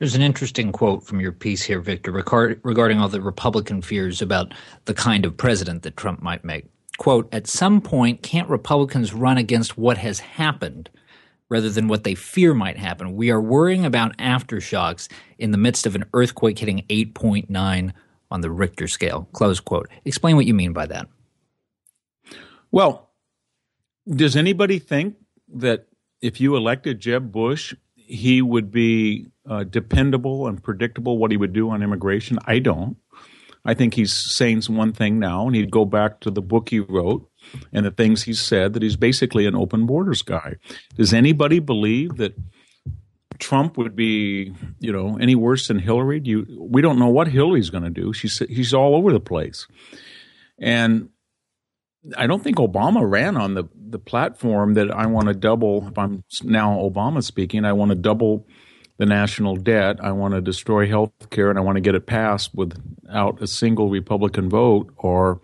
There's 0.00 0.14
an 0.14 0.22
interesting 0.22 0.72
quote 0.72 1.04
from 1.04 1.20
your 1.20 1.30
piece 1.30 1.62
here, 1.62 1.78
Victor, 1.78 2.10
regarding 2.10 2.98
all 2.98 3.08
the 3.08 3.20
Republican 3.20 3.82
fears 3.82 4.22
about 4.22 4.54
the 4.86 4.94
kind 4.94 5.26
of 5.26 5.36
president 5.36 5.82
that 5.82 5.98
Trump 5.98 6.22
might 6.22 6.42
make. 6.42 6.64
Quote, 6.96 7.28
at 7.32 7.46
some 7.46 7.82
point, 7.82 8.22
can't 8.22 8.48
Republicans 8.48 9.12
run 9.12 9.36
against 9.36 9.76
what 9.76 9.98
has 9.98 10.20
happened 10.20 10.88
rather 11.50 11.68
than 11.68 11.86
what 11.86 12.04
they 12.04 12.14
fear 12.14 12.54
might 12.54 12.78
happen? 12.78 13.14
We 13.14 13.30
are 13.30 13.42
worrying 13.42 13.84
about 13.84 14.16
aftershocks 14.16 15.06
in 15.38 15.50
the 15.50 15.58
midst 15.58 15.84
of 15.84 15.94
an 15.94 16.06
earthquake 16.14 16.58
hitting 16.58 16.84
8.9 16.88 17.92
on 18.30 18.40
the 18.40 18.50
Richter 18.50 18.88
scale. 18.88 19.28
Close 19.32 19.60
quote. 19.60 19.90
Explain 20.06 20.34
what 20.36 20.46
you 20.46 20.54
mean 20.54 20.72
by 20.72 20.86
that. 20.86 21.08
Well, 22.70 23.10
does 24.08 24.34
anybody 24.34 24.78
think 24.78 25.16
that 25.48 25.88
if 26.22 26.40
you 26.40 26.56
elected 26.56 27.00
Jeb 27.00 27.30
Bush, 27.30 27.74
he 28.10 28.42
would 28.42 28.70
be 28.70 29.26
uh, 29.48 29.64
dependable 29.64 30.48
and 30.48 30.62
predictable 30.62 31.16
what 31.16 31.30
he 31.30 31.36
would 31.36 31.52
do 31.52 31.70
on 31.70 31.82
immigration? 31.82 32.38
I 32.44 32.58
don't. 32.58 32.96
I 33.64 33.74
think 33.74 33.94
he's 33.94 34.12
saying 34.12 34.62
one 34.68 34.92
thing 34.92 35.18
now, 35.18 35.46
and 35.46 35.54
he'd 35.54 35.70
go 35.70 35.84
back 35.84 36.20
to 36.20 36.30
the 36.30 36.42
book 36.42 36.70
he 36.70 36.80
wrote 36.80 37.30
and 37.72 37.84
the 37.84 37.90
things 37.90 38.22
he 38.22 38.32
said 38.32 38.72
that 38.72 38.82
he's 38.82 38.96
basically 38.96 39.46
an 39.46 39.54
open 39.54 39.86
borders 39.86 40.22
guy. 40.22 40.56
Does 40.96 41.12
anybody 41.12 41.58
believe 41.58 42.16
that 42.16 42.34
Trump 43.38 43.76
would 43.76 43.94
be, 43.94 44.54
you 44.78 44.92
know, 44.92 45.18
any 45.18 45.34
worse 45.34 45.68
than 45.68 45.78
Hillary? 45.78 46.20
Do 46.20 46.30
you, 46.30 46.46
we 46.58 46.80
don't 46.80 46.98
know 46.98 47.08
what 47.08 47.28
Hillary's 47.28 47.70
going 47.70 47.84
to 47.84 47.90
do. 47.90 48.12
She's 48.12 48.38
he's 48.38 48.74
all 48.74 48.96
over 48.96 49.12
the 49.12 49.20
place, 49.20 49.66
and 50.58 51.10
I 52.16 52.26
don't 52.26 52.42
think 52.42 52.56
Obama 52.56 53.08
ran 53.08 53.36
on 53.36 53.54
the 53.54 53.64
the 53.90 53.98
platform 53.98 54.74
that 54.74 54.90
I 54.90 55.06
want 55.06 55.28
to 55.28 55.34
double. 55.34 55.88
If 55.88 55.98
I'm 55.98 56.24
now 56.42 56.78
Obama 56.78 57.22
speaking, 57.22 57.64
I 57.64 57.72
want 57.72 57.90
to 57.90 57.94
double 57.94 58.46
the 58.98 59.06
national 59.06 59.56
debt. 59.56 59.98
I 60.02 60.12
want 60.12 60.34
to 60.34 60.40
destroy 60.40 60.86
health 60.86 61.30
care 61.30 61.50
and 61.50 61.58
I 61.58 61.62
want 61.62 61.76
to 61.76 61.80
get 61.80 61.94
it 61.94 62.06
passed 62.06 62.54
without 62.54 63.42
a 63.42 63.46
single 63.46 63.88
Republican 63.88 64.48
vote, 64.48 64.92
or 64.96 65.40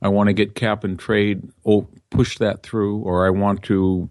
I 0.00 0.08
want 0.08 0.28
to 0.28 0.32
get 0.32 0.54
cap 0.54 0.82
and 0.82 0.98
trade, 0.98 1.42
oh, 1.66 1.88
push 2.10 2.38
that 2.38 2.62
through, 2.62 2.98
or 3.02 3.26
I 3.26 3.30
want 3.30 3.62
to 3.64 4.08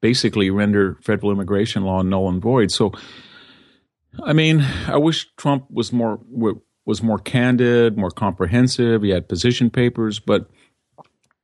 basically 0.00 0.50
render 0.50 0.98
federal 1.02 1.32
immigration 1.32 1.82
law 1.82 2.02
null 2.02 2.28
and 2.28 2.40
void. 2.40 2.70
So, 2.70 2.92
I 4.22 4.32
mean, 4.32 4.60
I 4.86 4.96
wish 4.96 5.26
Trump 5.36 5.66
was 5.70 5.92
more 5.92 6.20
was 6.86 7.02
more 7.02 7.18
candid, 7.18 7.96
more 7.96 8.10
comprehensive. 8.10 9.02
He 9.02 9.10
had 9.10 9.28
position 9.28 9.70
papers, 9.70 10.20
but 10.20 10.50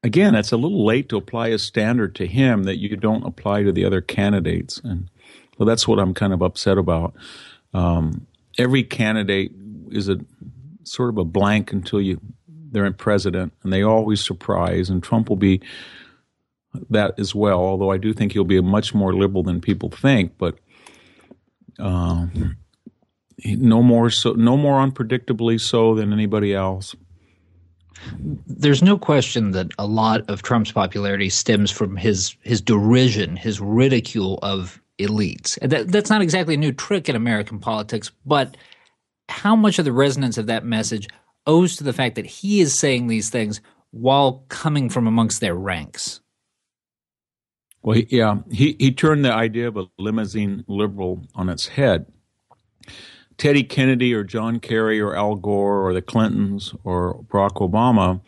again, 0.03 0.35
it's 0.35 0.53
a 0.53 0.57
little 0.57 0.85
late 0.85 1.09
to 1.11 1.17
apply 1.17 1.49
a 1.49 1.59
standard 1.59 2.15
to 2.17 2.27
him 2.27 2.65
that 2.65 2.79
you 2.79 2.97
don't 2.97 3.27
apply 3.27 3.63
to 3.63 3.73
the 3.73 3.85
other 3.85 4.01
candidates. 4.01 4.81
And 4.83 5.11
so 5.59 5.65
that's 5.65 5.87
what 5.87 5.99
I'm 5.99 6.15
kind 6.15 6.33
of 6.33 6.43
upset 6.43 6.79
about. 6.79 7.15
Um, 7.75 8.27
every 8.59 8.83
candidate 8.83 9.53
is 9.91 10.09
a 10.09 10.19
sort 10.85 11.11
of 11.11 11.19
a 11.19 11.25
blank 11.25 11.73
until 11.73 12.01
you 12.01 12.21
they're 12.73 12.87
in 12.87 12.95
president, 12.95 13.53
and 13.65 13.73
they 13.73 13.83
always 13.83 14.25
surprise. 14.25 14.91
And 14.91 15.03
Trump 15.03 15.29
will 15.29 15.37
be 15.37 15.61
that 16.89 17.19
as 17.19 17.35
well. 17.35 17.59
Although 17.59 17.91
I 17.91 17.99
do 17.99 18.13
think 18.13 18.33
he'll 18.33 18.45
be 18.45 18.59
a 18.59 18.63
much 18.63 18.95
more 18.95 19.13
liberal 19.13 19.43
than 19.43 19.61
people 19.61 19.91
think, 19.91 20.39
but. 20.39 20.57
Um, 21.79 22.57
no 23.45 23.83
more 23.83 24.11
so, 24.11 24.33
no 24.33 24.57
more 24.57 24.87
unpredictably 24.87 25.61
so 25.61 25.95
than 25.95 26.13
anybody 26.13 26.55
else. 26.55 26.95
There's 28.47 28.83
no 28.83 28.99
question 28.99 29.53
that 29.53 29.69
a 29.79 29.87
lot 29.87 30.29
of 30.29 30.43
Trump's 30.43 30.73
popularity 30.73 31.29
stems 31.29 31.71
from 31.71 31.97
his 31.97 32.37
his 32.43 32.61
derision, 32.61 33.37
his 33.37 33.61
ridicule 33.61 34.39
of 34.43 34.81
elites. 34.99 35.59
That, 35.69 35.91
that's 35.91 36.11
not 36.11 36.23
exactly 36.23 36.55
a 36.55 36.59
new 36.59 36.73
trick 36.73 37.09
in 37.09 37.17
American 37.17 37.59
politics, 37.59 38.11
but 38.25 38.57
how 39.29 39.57
much 39.57 39.79
of 39.79 39.85
the 39.85 39.93
resonance 39.93 40.39
of 40.39 40.47
that 40.47 40.65
message 40.65 41.09
owes 41.47 41.77
to 41.77 41.85
the 41.85 41.93
fact 41.93 42.17
that 42.17 42.27
he 42.27 42.61
is 42.61 42.79
saying 42.79 43.07
these 43.07 43.31
things 43.31 43.61
while 43.91 44.45
coming 44.49 44.89
from 44.89 45.07
amongst 45.07 45.41
their 45.41 45.55
ranks? 45.55 46.21
Well, 47.83 47.99
yeah, 48.09 48.39
he, 48.51 48.77
he 48.79 48.93
turned 48.93 49.25
the 49.25 49.33
idea 49.33 49.69
of 49.69 49.77
a 49.77 49.87
limousine 49.99 50.65
liberal 50.69 51.25
on 51.35 51.49
its 51.49 51.67
head. 51.67 52.07
Teddy 53.41 53.63
Kennedy 53.63 54.13
or 54.13 54.23
John 54.23 54.61
Kerry 54.61 55.01
or 55.01 55.17
Al 55.17 55.35
Gore 55.35 55.87
or 55.87 55.95
the 55.95 56.03
Clintons 56.03 56.75
or 56.85 57.23
Barack 57.23 57.55
Obama 57.55 58.21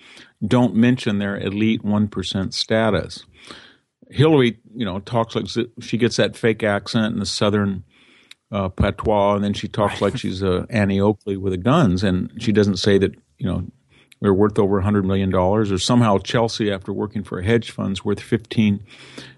don't 0.44 0.74
mention 0.74 1.18
their 1.18 1.36
elite 1.36 1.82
1% 1.82 2.54
status. 2.54 3.26
Hillary, 4.08 4.58
you 4.74 4.86
know, 4.86 5.00
talks 5.00 5.36
like 5.36 5.44
she 5.80 5.98
gets 5.98 6.16
that 6.16 6.34
fake 6.34 6.62
accent 6.62 7.12
and 7.12 7.20
the 7.20 7.26
southern 7.26 7.84
uh, 8.50 8.70
patois, 8.70 9.34
and 9.34 9.44
then 9.44 9.52
she 9.52 9.68
talks 9.68 10.00
like 10.00 10.16
she's 10.16 10.42
uh, 10.42 10.64
Annie 10.70 11.00
Oakley 11.00 11.36
with 11.36 11.52
the 11.52 11.58
guns, 11.58 12.02
and 12.02 12.32
she 12.38 12.50
doesn't 12.50 12.78
say 12.78 12.96
that 12.96 13.14
you 13.36 13.46
know 13.46 13.66
we're 14.20 14.32
worth 14.32 14.58
over 14.58 14.80
hundred 14.80 15.04
million 15.04 15.28
dollars, 15.28 15.70
or 15.70 15.76
somehow 15.76 16.16
Chelsea, 16.18 16.70
after 16.70 16.90
working 16.90 17.22
for 17.22 17.38
a 17.38 17.44
hedge 17.44 17.70
fund, 17.70 17.92
is 17.92 18.04
worth 18.04 18.20
fifteen 18.20 18.82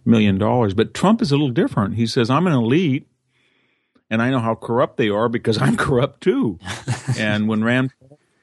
million 0.05 0.39
dollars. 0.39 0.73
But 0.73 0.95
Trump 0.95 1.21
is 1.21 1.33
a 1.33 1.37
little 1.37 1.51
different. 1.51 1.95
He 1.95 2.07
says, 2.07 2.31
"I'm 2.31 2.47
an 2.47 2.53
elite." 2.53 3.09
And 4.11 4.23
I 4.23 4.31
know 4.31 4.41
how 4.41 4.55
corrupt 4.55 4.97
they 4.97 5.09
are 5.09 5.29
because 5.29 5.59
I'm 5.63 5.77
corrupt 5.77 6.21
too. 6.21 6.59
and 7.19 7.49
when 7.49 7.65
Rand, 7.65 7.93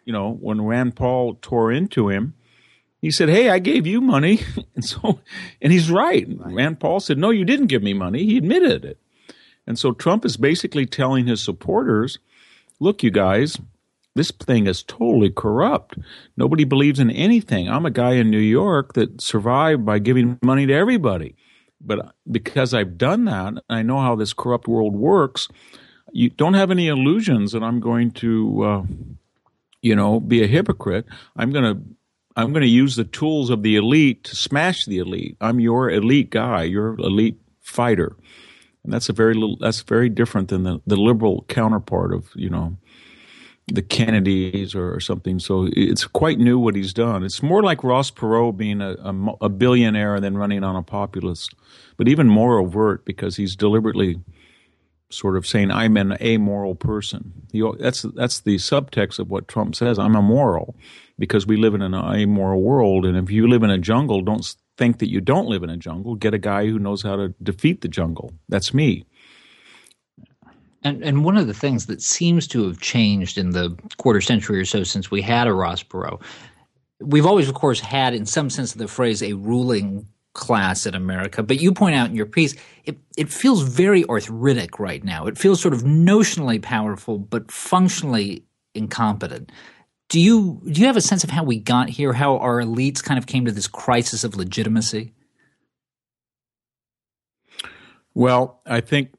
you 0.06 0.13
know, 0.13 0.32
when 0.34 0.62
Rand 0.62 0.96
Paul 0.96 1.38
tore 1.41 1.72
into 1.72 2.10
him, 2.10 2.34
he 3.01 3.10
said, 3.12 3.30
"Hey, 3.30 3.50
I 3.50 3.60
gave 3.60 3.88
you 3.88 4.00
money," 4.00 4.41
and 4.75 4.86
so, 4.86 5.20
and 5.62 5.74
he's 5.74 5.89
right. 5.89 6.27
right. 6.38 6.53
Rand 6.53 6.80
Paul 6.80 7.00
said, 7.00 7.18
"No, 7.18 7.32
you 7.32 7.46
didn't 7.46 7.68
give 7.68 7.84
me 7.84 7.94
money." 7.94 8.25
He 8.25 8.38
admitted 8.38 8.86
it, 8.86 9.00
and 9.65 9.77
so 9.77 9.91
Trump 9.91 10.24
is 10.24 10.38
basically 10.38 10.86
telling 10.86 11.25
his 11.25 11.44
supporters, 11.44 12.20
"Look, 12.80 13.01
you 13.01 13.10
guys, 13.10 13.58
this 14.15 14.32
thing 14.32 14.68
is 14.68 14.84
totally 14.84 15.30
corrupt. 15.30 15.98
Nobody 16.38 16.63
believes 16.63 17.00
in 17.00 17.10
anything. 17.10 17.70
I'm 17.70 17.86
a 17.86 17.91
guy 17.91 18.13
in 18.13 18.30
New 18.30 18.38
York 18.38 18.94
that 18.94 19.22
survived 19.22 19.86
by 19.86 20.00
giving 20.00 20.38
money 20.44 20.65
to 20.65 20.74
everybody, 20.74 21.36
but 21.85 22.15
because 22.29 22.73
I've 22.73 22.97
done 22.97 23.25
that, 23.25 23.63
I 23.69 23.81
know 23.81 24.00
how 24.00 24.15
this 24.15 24.33
corrupt 24.33 24.67
world 24.67 24.95
works. 24.95 25.47
You 26.11 26.29
don't 26.29 26.55
have 26.55 26.71
any 26.71 26.88
illusions 26.88 27.51
that 27.51 27.63
I'm 27.63 27.79
going 27.79 28.11
to." 28.11 28.63
Uh, 28.63 28.83
you 29.81 29.95
know, 29.95 30.19
be 30.19 30.43
a 30.43 30.47
hypocrite. 30.47 31.05
I'm 31.35 31.51
going 31.51 31.75
to 31.75 31.81
I'm 32.35 32.53
going 32.53 32.61
to 32.61 32.67
use 32.67 32.95
the 32.95 33.03
tools 33.03 33.50
of 33.50 33.63
the 33.63 33.75
elite 33.75 34.23
to 34.25 34.35
smash 34.35 34.85
the 34.85 35.00
elite. 35.00 35.35
I'm 35.41 35.59
your 35.59 35.89
elite 35.89 36.29
guy, 36.29 36.63
your 36.63 36.93
elite 36.95 37.38
fighter, 37.59 38.15
and 38.83 38.93
that's 38.93 39.09
a 39.09 39.13
very 39.13 39.33
little. 39.33 39.57
That's 39.59 39.81
very 39.81 40.09
different 40.09 40.50
than 40.50 40.63
the 40.63 40.81
the 40.88 40.95
liberal 40.95 41.45
counterpart 41.50 42.13
of 42.13 42.29
you 42.35 42.50
know 42.50 42.77
the 43.73 43.81
Kennedys 43.81 44.75
or, 44.75 44.93
or 44.93 44.99
something. 44.99 45.39
So 45.39 45.69
it's 45.71 46.05
quite 46.05 46.39
new 46.39 46.59
what 46.59 46.75
he's 46.75 46.93
done. 46.93 47.23
It's 47.23 47.41
more 47.41 47.63
like 47.63 47.83
Ross 47.83 48.11
Perot 48.11 48.57
being 48.57 48.81
a, 48.81 48.91
a, 48.91 49.45
a 49.45 49.49
billionaire 49.49 50.19
than 50.19 50.37
running 50.37 50.63
on 50.63 50.75
a 50.75 50.83
populist, 50.83 51.55
but 51.97 52.07
even 52.07 52.27
more 52.27 52.57
overt 52.57 53.05
because 53.05 53.35
he's 53.37 53.55
deliberately 53.55 54.19
sort 55.09 55.37
of 55.37 55.45
saying 55.45 55.71
I'm 55.71 55.97
an 55.97 56.17
amoral 56.21 56.75
person. 56.75 57.33
He, 57.51 57.63
that's 57.79 58.03
that's 58.03 58.41
the 58.41 58.55
subtext 58.55 59.19
of 59.19 59.29
what 59.29 59.47
Trump 59.47 59.75
says. 59.75 59.99
I'm 59.99 60.15
immoral 60.15 60.75
because 61.19 61.45
we 61.45 61.57
live 61.57 61.73
in 61.73 61.81
an 61.81 61.93
amoral 61.93 62.61
world. 62.61 63.05
And 63.05 63.17
if 63.17 63.29
you 63.29 63.47
live 63.47 63.63
in 63.63 63.69
a 63.69 63.77
jungle, 63.77 64.21
don't 64.21 64.55
think 64.77 64.99
that 64.99 65.09
you 65.09 65.21
don't 65.21 65.47
live 65.47 65.63
in 65.63 65.69
a 65.69 65.77
jungle. 65.77 66.15
Get 66.15 66.33
a 66.33 66.39
guy 66.39 66.65
who 66.65 66.79
knows 66.79 67.03
how 67.03 67.15
to 67.15 67.33
defeat 67.43 67.81
the 67.81 67.87
jungle. 67.87 68.33
That's 68.49 68.73
me. 68.73 69.05
And 70.83 71.03
and 71.03 71.23
one 71.23 71.38
of 71.38 71.47
the 71.47 71.53
things 71.53 71.85
that 71.88 72.01
seems 72.01 72.47
to 72.47 72.67
have 72.67 72.79
changed 72.79 73.38
in 73.38 73.51
the 73.51 73.77
quarter 73.97 74.21
century 74.21 74.59
or 74.59 74.65
so 74.65 74.83
since 74.83 75.11
we 75.11 75.21
had 75.21 75.47
a 75.47 75.53
Ross 75.53 75.83
Perot, 75.83 76.21
we've 77.00 77.25
always, 77.25 77.47
of 77.47 77.55
course, 77.55 77.79
had 77.79 78.13
in 78.13 78.25
some 78.25 78.50
sense 78.50 78.73
of 78.73 78.79
the 78.79 78.88
phrase 78.88 79.21
a 79.21 79.33
ruling 79.33 80.07
class 80.33 80.85
in 80.85 80.95
America. 80.95 81.43
But 81.43 81.59
you 81.59 81.73
point 81.73 81.95
out 81.95 82.09
in 82.09 82.15
your 82.15 82.25
piece, 82.25 82.55
it, 82.85 82.97
it 83.17 83.29
feels 83.29 83.63
very 83.63 84.05
arthritic 84.05 84.79
right 84.79 85.03
now. 85.03 85.27
It 85.27 85.38
feels 85.38 85.61
sort 85.61 85.73
of 85.73 85.81
notionally 85.83 86.61
powerful, 86.61 87.17
but 87.17 87.51
functionally 87.51 88.45
incompetent. 88.73 89.51
Do 90.09 90.19
you 90.19 90.61
do 90.65 90.81
you 90.81 90.88
have 90.88 90.97
a 90.97 91.01
sense 91.01 91.23
of 91.23 91.29
how 91.29 91.43
we 91.43 91.57
got 91.59 91.89
here? 91.89 92.13
How 92.13 92.38
our 92.38 92.61
elites 92.61 93.03
kind 93.03 93.17
of 93.17 93.27
came 93.27 93.45
to 93.45 93.51
this 93.51 93.67
crisis 93.67 94.23
of 94.23 94.35
legitimacy? 94.35 95.13
Well, 98.13 98.59
I 98.65 98.81
think 98.81 99.13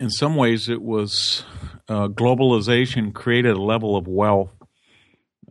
in 0.00 0.10
some 0.10 0.36
ways 0.36 0.68
it 0.68 0.82
was 0.82 1.44
uh, 1.88 2.08
globalization 2.08 3.12
created 3.12 3.56
a 3.56 3.62
level 3.62 3.96
of 3.96 4.06
wealth 4.06 4.50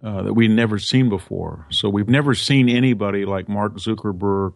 uh, 0.03 0.21
that 0.23 0.33
we'd 0.33 0.51
never 0.51 0.77
seen 0.77 1.09
before. 1.09 1.65
So 1.69 1.89
we've 1.89 2.07
never 2.07 2.35
seen 2.35 2.69
anybody 2.69 3.25
like 3.25 3.49
Mark 3.49 3.75
Zuckerberg 3.75 4.53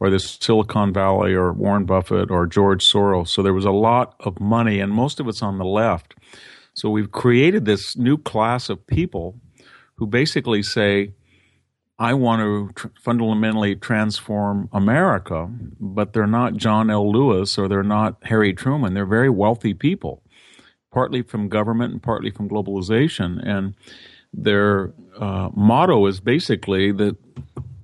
or 0.00 0.10
the 0.10 0.18
Silicon 0.18 0.92
Valley 0.92 1.32
or 1.34 1.52
Warren 1.52 1.86
Buffett 1.86 2.30
or 2.30 2.46
George 2.46 2.84
Soros. 2.84 3.28
So 3.28 3.42
there 3.42 3.54
was 3.54 3.64
a 3.64 3.70
lot 3.70 4.14
of 4.20 4.40
money, 4.40 4.80
and 4.80 4.92
most 4.92 5.20
of 5.20 5.28
it's 5.28 5.42
on 5.42 5.58
the 5.58 5.64
left. 5.64 6.14
So 6.74 6.90
we've 6.90 7.10
created 7.10 7.64
this 7.64 7.96
new 7.96 8.18
class 8.18 8.68
of 8.68 8.86
people 8.86 9.40
who 9.96 10.06
basically 10.06 10.62
say, 10.62 11.14
I 11.98 12.14
want 12.14 12.40
to 12.40 12.70
tr- 12.74 12.88
fundamentally 13.00 13.76
transform 13.76 14.68
America, 14.72 15.48
but 15.78 16.12
they're 16.12 16.26
not 16.26 16.56
John 16.56 16.90
L. 16.90 17.10
Lewis 17.10 17.56
or 17.56 17.68
they're 17.68 17.82
not 17.82 18.16
Harry 18.24 18.52
Truman. 18.52 18.94
They're 18.94 19.06
very 19.06 19.30
wealthy 19.30 19.74
people, 19.74 20.22
partly 20.92 21.22
from 21.22 21.48
government 21.48 21.92
and 21.92 22.02
partly 22.02 22.30
from 22.30 22.48
globalization. 22.48 23.40
And 23.46 23.74
their 24.32 24.92
uh, 25.18 25.50
motto 25.54 26.06
is 26.06 26.18
basically 26.18 26.90
that 26.92 27.16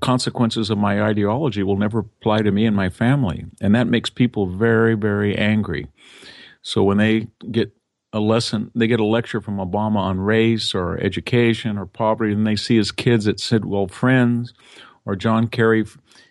consequences 0.01 0.71
of 0.71 0.79
my 0.79 1.03
ideology 1.03 1.63
will 1.63 1.77
never 1.77 2.01
apply 2.01 2.43
to 2.43 2.51
me 2.51 2.67
and 2.67 2.75
my 2.75 2.89
family. 2.89 3.45
And 3.61 3.75
that 3.75 3.87
makes 3.87 4.11
people 4.11 4.47
very, 4.47 4.95
very 4.95 5.37
angry. 5.37 5.87
So 6.63 6.83
when 6.83 6.99
they 6.99 7.29
get 7.51 7.73
a 8.13 8.21
lesson, 8.21 8.71
they 8.75 8.87
get 8.87 9.01
a 9.01 9.05
lecture 9.05 9.41
from 9.41 9.59
Obama 9.59 9.97
on 9.97 10.21
race 10.21 10.75
or 10.75 10.99
education 10.99 11.79
or 11.79 11.87
poverty, 11.87 12.33
and 12.33 12.47
they 12.47 12.57
see 12.57 12.77
his 12.77 12.91
kids 12.91 13.29
at 13.29 13.39
Sidwell 13.39 13.87
Friends, 13.87 14.53
or 15.05 15.15
John 15.15 15.47
Kerry 15.47 15.85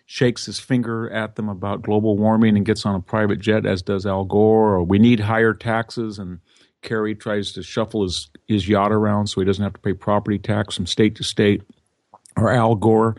shakes 0.04 0.46
his 0.46 0.58
finger 0.58 1.10
at 1.10 1.36
them 1.36 1.48
about 1.48 1.82
global 1.82 2.18
warming 2.18 2.56
and 2.56 2.66
gets 2.66 2.84
on 2.84 2.94
a 2.94 3.00
private 3.00 3.40
jet, 3.40 3.64
as 3.64 3.80
does 3.80 4.06
Al 4.06 4.24
Gore, 4.24 4.74
or 4.74 4.82
we 4.82 4.98
need 4.98 5.20
higher 5.20 5.54
taxes, 5.54 6.18
and 6.18 6.40
Kerry 6.82 7.14
tries 7.14 7.52
to 7.52 7.62
shuffle 7.62 8.02
his, 8.02 8.30
his 8.46 8.68
yacht 8.68 8.92
around 8.92 9.28
so 9.28 9.40
he 9.40 9.44
doesn't 9.46 9.62
have 9.62 9.74
to 9.74 9.80
pay 9.80 9.92
property 9.92 10.38
tax 10.38 10.76
from 10.76 10.86
state 10.86 11.14
to 11.16 11.24
state, 11.24 11.62
or 12.36 12.50
Al 12.50 12.74
Gore 12.74 13.16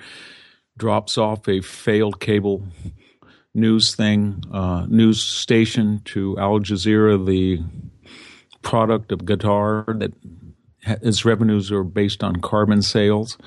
drops 0.77 1.17
off 1.17 1.47
a 1.47 1.61
failed 1.61 2.19
cable 2.19 2.67
news 3.53 3.95
thing, 3.95 4.43
uh, 4.51 4.85
news 4.87 5.21
station 5.23 6.01
to 6.05 6.37
Al 6.37 6.59
Jazeera, 6.59 7.25
the 7.25 7.61
product 8.61 9.11
of 9.11 9.19
Qatar 9.19 9.99
that 9.99 10.13
its 11.01 11.25
revenues 11.25 11.71
are 11.71 11.83
based 11.83 12.23
on 12.23 12.37
carbon 12.37 12.81
sales, 12.81 13.37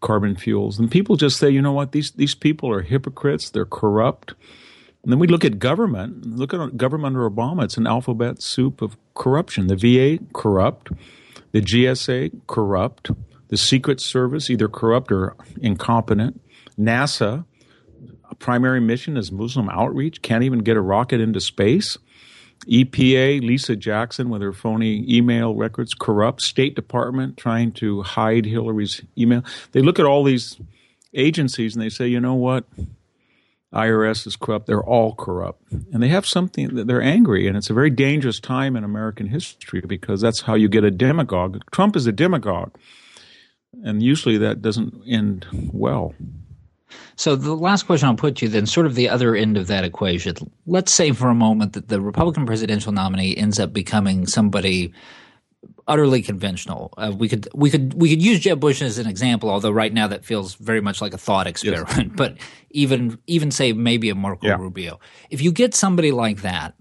carbon 0.00 0.36
fuels. 0.36 0.78
And 0.78 0.90
people 0.90 1.16
just 1.16 1.38
say, 1.38 1.50
you 1.50 1.62
know 1.62 1.72
what, 1.72 1.92
these, 1.92 2.12
these 2.12 2.34
people 2.34 2.70
are 2.70 2.82
hypocrites, 2.82 3.50
they're 3.50 3.64
corrupt, 3.64 4.34
And 5.02 5.12
then 5.12 5.18
we 5.18 5.26
look 5.26 5.44
at 5.44 5.58
government. 5.58 6.24
Look 6.26 6.54
at 6.54 6.76
government 6.76 7.16
under 7.16 7.28
Obama. 7.28 7.64
It's 7.64 7.76
an 7.76 7.86
alphabet 7.86 8.40
soup 8.40 8.82
of 8.82 8.96
corruption. 9.14 9.66
The 9.66 9.76
VA, 9.76 10.24
corrupt. 10.32 10.92
The 11.52 11.60
GSA, 11.60 12.40
corrupt. 12.46 13.10
The 13.48 13.56
Secret 13.56 14.00
Service, 14.00 14.48
either 14.48 14.68
corrupt 14.68 15.12
or 15.12 15.36
incompetent. 15.60 16.40
NASA, 16.78 17.44
primary 18.38 18.80
mission 18.80 19.16
is 19.16 19.30
Muslim 19.32 19.68
outreach, 19.70 20.20
can't 20.22 20.44
even 20.44 20.60
get 20.60 20.76
a 20.76 20.80
rocket 20.80 21.20
into 21.20 21.40
space. 21.40 21.96
EPA, 22.66 23.42
Lisa 23.42 23.76
Jackson 23.76 24.30
with 24.30 24.42
her 24.42 24.52
phony 24.52 25.04
email 25.08 25.54
records, 25.54 25.94
corrupt. 25.94 26.42
State 26.42 26.74
Department 26.74 27.36
trying 27.36 27.72
to 27.72 28.02
hide 28.02 28.46
Hillary's 28.46 29.02
email. 29.18 29.44
They 29.72 29.82
look 29.82 29.98
at 29.98 30.06
all 30.06 30.24
these 30.24 30.58
agencies 31.14 31.74
and 31.74 31.82
they 31.82 31.88
say, 31.88 32.06
you 32.06 32.20
know 32.20 32.34
what? 32.34 32.64
IRS 33.72 34.26
is 34.26 34.36
corrupt. 34.36 34.66
They're 34.66 34.84
all 34.84 35.14
corrupt. 35.14 35.72
And 35.72 36.02
they 36.02 36.08
have 36.08 36.26
something 36.26 36.74
that 36.74 36.86
they're 36.86 37.02
angry. 37.02 37.48
And 37.48 37.56
it's 37.56 37.70
a 37.70 37.74
very 37.74 37.90
dangerous 37.90 38.38
time 38.38 38.76
in 38.76 38.84
American 38.84 39.28
history 39.28 39.80
because 39.80 40.20
that's 40.20 40.42
how 40.42 40.54
you 40.54 40.68
get 40.68 40.84
a 40.84 40.90
demagogue. 40.90 41.62
Trump 41.70 41.96
is 41.96 42.06
a 42.06 42.12
demagogue. 42.12 42.74
And 43.82 44.02
usually 44.02 44.36
that 44.38 44.60
doesn't 44.60 45.02
end 45.08 45.46
well. 45.72 46.14
So 47.16 47.36
the 47.36 47.54
last 47.54 47.84
question 47.84 48.08
I'll 48.08 48.14
put 48.14 48.36
to 48.36 48.46
you 48.46 48.50
then, 48.50 48.66
sort 48.66 48.86
of 48.86 48.94
the 48.94 49.08
other 49.08 49.34
end 49.34 49.56
of 49.56 49.66
that 49.66 49.84
equation. 49.84 50.34
Let's 50.66 50.92
say 50.92 51.12
for 51.12 51.28
a 51.28 51.34
moment 51.34 51.74
that 51.74 51.88
the 51.88 52.00
Republican 52.00 52.46
presidential 52.46 52.92
nominee 52.92 53.36
ends 53.36 53.60
up 53.60 53.72
becoming 53.72 54.26
somebody 54.26 54.92
utterly 55.86 56.22
conventional. 56.22 56.92
Uh, 56.96 57.12
we 57.16 57.28
could 57.28 57.48
we 57.54 57.70
could 57.70 57.94
we 57.94 58.10
could 58.10 58.22
use 58.22 58.40
Jeb 58.40 58.60
Bush 58.60 58.82
as 58.82 58.98
an 58.98 59.06
example, 59.06 59.50
although 59.50 59.70
right 59.70 59.92
now 59.92 60.06
that 60.08 60.24
feels 60.24 60.54
very 60.54 60.80
much 60.80 61.00
like 61.00 61.14
a 61.14 61.18
thought 61.18 61.46
experiment. 61.46 62.10
Yes. 62.10 62.10
But 62.16 62.38
even 62.70 63.18
even 63.26 63.50
say 63.50 63.72
maybe 63.72 64.10
a 64.10 64.14
Marco 64.14 64.46
yeah. 64.46 64.56
Rubio. 64.56 65.00
If 65.30 65.42
you 65.42 65.52
get 65.52 65.74
somebody 65.74 66.12
like 66.12 66.42
that 66.42 66.74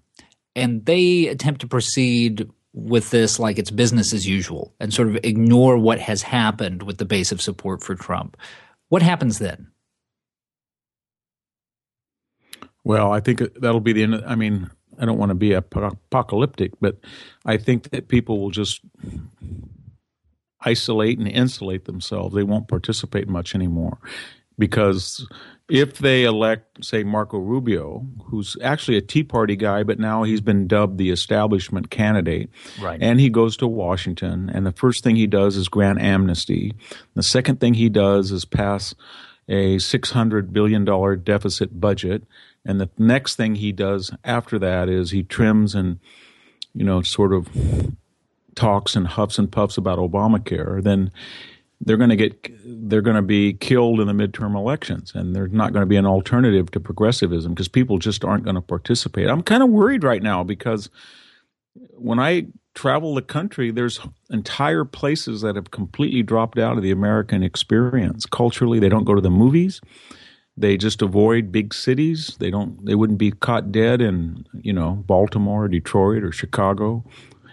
and 0.56 0.86
they 0.86 1.28
attempt 1.28 1.62
to 1.62 1.68
proceed 1.68 2.50
with 2.74 3.10
this 3.10 3.38
like 3.40 3.60
it's 3.60 3.72
business 3.72 4.14
as 4.14 4.28
usual 4.28 4.74
and 4.80 4.94
sort 4.94 5.10
of 5.10 5.18
ignore 5.24 5.78
what 5.78 6.00
has 6.00 6.22
happened 6.22 6.84
with 6.84 6.98
the 6.98 7.06
base 7.06 7.32
of 7.32 7.42
support 7.42 7.84
for 7.84 7.96
Trump, 7.96 8.38
what 8.90 9.02
happens 9.02 9.40
then? 9.40 9.71
Well, 12.84 13.12
I 13.12 13.20
think 13.20 13.42
that'll 13.56 13.80
be 13.80 13.94
the 13.94 14.04
end. 14.04 14.24
I 14.26 14.36
mean, 14.36 14.70
I 15.00 15.06
don't 15.06 15.18
want 15.18 15.30
to 15.30 15.36
be 15.36 15.54
apocalyptic, 15.54 16.74
but 16.80 16.98
I 17.46 17.58
think 17.58 17.90
that 17.92 18.08
people 18.08 18.40
will 18.40 18.52
just 18.52 18.82
isolate 20.62 21.18
and 21.18 21.28
insulate 21.28 21.86
themselves. 21.86 22.36
They 22.36 22.44
won't 22.44 22.68
participate 22.68 23.28
much 23.28 23.56
anymore 23.56 23.98
because 24.58 25.28
if 25.70 26.00
they 26.00 26.26
elect, 26.26 26.84
say, 26.84 27.04
Marco 27.04 27.38
Rubio, 27.40 28.06
who's 28.26 28.58
actually 28.62 28.98
a 28.98 29.02
Tea 29.02 29.24
Party 29.24 29.56
guy, 29.56 29.84
but 29.84 30.00
now 30.00 30.24
he's 30.24 30.42
been 30.42 30.68
dubbed 30.68 30.98
the 30.98 31.12
establishment 31.12 31.90
candidate, 31.90 32.50
right. 32.82 33.02
and 33.02 33.20
he 33.20 33.30
goes 33.30 33.56
to 33.58 33.68
Washington, 33.68 34.52
and 34.54 34.66
the 34.66 34.74
first 34.74 35.04
thing 35.04 35.16
he 35.16 35.28
does 35.28 35.56
is 35.56 35.70
grant 35.70 36.00
amnesty. 36.00 36.74
The 37.16 37.24
second 37.24 37.60
thing 37.60 37.74
he 37.74 37.90
does 37.90 38.32
is 38.32 38.44
pass 38.46 38.94
a 39.48 39.78
$600 39.78 40.54
billion 40.54 40.86
deficit 41.24 41.80
budget 41.80 42.24
and 42.66 42.80
the 42.80 42.90
next 42.98 43.36
thing 43.36 43.56
he 43.56 43.72
does 43.72 44.12
after 44.24 44.60
that 44.60 44.90
is 44.90 45.12
he 45.12 45.24
trims 45.24 45.74
and, 45.74 46.00
you 46.74 46.84
know, 46.84 47.02
sort 47.02 47.34
of 47.34 47.48
talks 48.56 48.96
and 48.96 49.08
huffs 49.08 49.40
and 49.40 49.52
puffs 49.52 49.78
about 49.78 49.98
Obamacare. 49.98 50.84
Then 50.84 51.12
they're 51.80 51.98
going 51.98 52.12
to 52.12 52.16
get 52.16 52.90
they're 52.90 53.02
going 53.02 53.16
to 53.16 53.22
be 53.22 53.54
killed 53.54 54.00
in 54.00 54.08
the 54.08 54.14
midterm 54.14 54.56
elections 54.56 55.14
and 55.16 55.36
there's 55.36 55.52
not 55.52 55.74
going 55.74 55.82
to 55.82 55.88
be 55.88 55.96
an 55.96 56.06
alternative 56.06 56.70
to 56.72 56.80
progressivism 56.80 57.54
because 57.54 57.68
people 57.68 57.98
just 57.98 58.24
aren't 58.24 58.44
going 58.44 58.56
to 58.56 58.62
participate. 58.62 59.28
I'm 59.28 59.42
kind 59.42 59.64
of 59.64 59.70
worried 59.70 60.04
right 60.04 60.22
now 60.22 60.44
because 60.44 60.90
when 61.96 62.20
I 62.20 62.48
travel 62.76 63.16
the 63.16 63.22
country 63.22 63.72
there's 63.72 64.00
entire 64.30 64.86
places 64.86 65.42
that 65.42 65.56
have 65.56 65.72
completely 65.72 66.22
dropped 66.22 66.60
out 66.60 66.78
of 66.78 66.84
the 66.84 66.92
American 66.92 67.44
experience. 67.44 68.26
Culturally, 68.26 68.80
they 68.80 68.90
don't 68.90 69.04
go 69.04 69.16
to 69.16 69.22
the 69.22 69.30
movies. 69.32 69.82
They 70.58 70.78
just 70.78 71.02
avoid 71.02 71.52
big 71.52 71.74
cities. 71.74 72.36
They 72.40 72.52
don't. 72.52 72.86
They 72.86 72.96
wouldn't 72.96 73.20
be 73.20 73.32
caught 73.32 73.72
dead 73.72 74.02
in 74.02 74.46
you 74.54 74.74
know 74.74 75.04
Baltimore, 75.08 75.66
or 75.66 75.68
Detroit, 75.68 76.24
or 76.24 76.32
Chicago, 76.32 77.04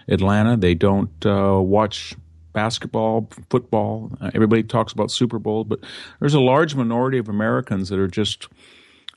Atlanta. 0.08 0.56
They 0.56 0.74
don't 0.74 1.24
uh, 1.24 1.60
watch 1.60 2.14
basketball, 2.52 3.30
football. 3.50 4.10
Uh, 4.20 4.30
everybody 4.34 4.62
talks 4.64 4.92
about 4.92 5.10
Super 5.12 5.38
Bowl, 5.38 5.64
but 5.64 5.78
there's 6.18 6.34
a 6.34 6.40
large 6.40 6.74
minority 6.74 7.18
of 7.18 7.28
Americans 7.28 7.88
that 7.88 7.98
are 7.98 8.08
just. 8.08 8.48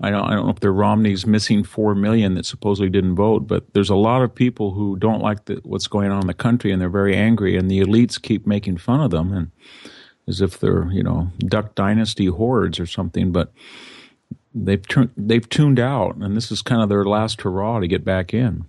I 0.04 0.10
don't, 0.10 0.24
I 0.24 0.34
don't 0.34 0.46
know 0.46 0.52
if 0.52 0.60
they're 0.62 0.74
Romney's 0.74 1.28
missing 1.28 1.64
four 1.64 1.94
million 1.94 2.34
that 2.34 2.48
supposedly 2.48 2.90
didn't 2.90 3.14
vote, 3.16 3.48
but 3.48 3.72
there's 3.74 3.92
a 3.92 3.96
lot 3.96 4.24
of 4.24 4.34
people 4.34 4.72
who 4.72 4.98
don't 4.98 5.22
like 5.22 5.46
the, 5.46 5.60
what's 5.64 5.86
going 5.86 6.10
on 6.10 6.22
in 6.22 6.28
the 6.28 6.34
country, 6.34 6.72
and 6.72 6.82
they're 6.82 6.90
very 6.90 7.16
angry, 7.16 7.56
and 7.56 7.70
the 7.70 7.82
elites 7.82 8.20
keep 8.20 8.48
making 8.48 8.78
fun 8.78 9.00
of 9.00 9.12
them, 9.12 9.32
and 9.32 9.52
as 10.28 10.42
if 10.42 10.60
they're 10.60 10.92
you 10.92 11.04
know 11.04 11.32
Duck 11.40 11.76
Dynasty 11.76 12.28
hordes 12.28 12.80
or 12.80 12.86
something, 12.86 13.32
but 13.32 13.52
they've 14.54 14.86
turned 14.88 15.12
they've 15.16 15.48
tuned 15.48 15.80
out, 15.80 16.16
and 16.16 16.36
this 16.36 16.52
is 16.52 16.62
kind 16.62 16.82
of 16.82 16.90
their 16.90 17.06
last 17.06 17.42
hurrah 17.42 17.80
to 17.80 17.88
get 17.88 18.04
back 18.04 18.34
in. 18.34 18.66